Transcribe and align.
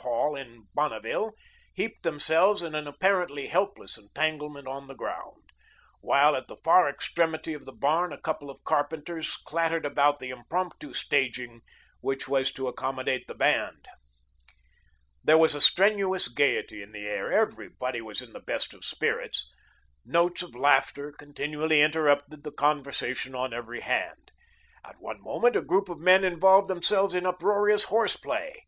hall 0.00 0.34
in 0.34 0.66
Bonneville, 0.72 1.34
heaped 1.74 2.04
themselves 2.04 2.62
in 2.62 2.74
an 2.74 2.86
apparently 2.86 3.48
hopeless 3.48 3.98
entanglement 3.98 4.66
on 4.66 4.86
the 4.86 4.94
ground; 4.94 5.42
while 6.00 6.34
at 6.34 6.48
the 6.48 6.56
far 6.56 6.88
extremity 6.88 7.52
of 7.52 7.66
the 7.66 7.72
barn 7.72 8.10
a 8.10 8.18
couple 8.22 8.48
of 8.48 8.64
carpenters 8.64 9.36
clattered 9.44 9.84
about 9.84 10.18
the 10.18 10.30
impromptu 10.30 10.94
staging 10.94 11.60
which 12.00 12.26
was 12.26 12.50
to 12.50 12.66
accommodate 12.66 13.26
the 13.26 13.34
band. 13.34 13.86
There 15.22 15.36
was 15.36 15.54
a 15.54 15.60
strenuous 15.60 16.28
gayety 16.28 16.80
in 16.80 16.92
the 16.92 17.06
air; 17.06 17.30
everybody 17.30 18.00
was 18.00 18.22
in 18.22 18.32
the 18.32 18.40
best 18.40 18.72
of 18.72 18.86
spirits. 18.86 19.50
Notes 20.06 20.40
of 20.40 20.54
laughter 20.54 21.12
continually 21.12 21.82
interrupted 21.82 22.42
the 22.42 22.52
conversation 22.52 23.34
on 23.34 23.52
every 23.52 23.80
hand. 23.80 24.32
At 24.82 24.94
every 24.94 25.18
moment 25.20 25.56
a 25.56 25.60
group 25.60 25.90
of 25.90 25.98
men 25.98 26.24
involved 26.24 26.68
themselves 26.68 27.12
in 27.12 27.26
uproarious 27.26 27.84
horse 27.92 28.16
play. 28.16 28.64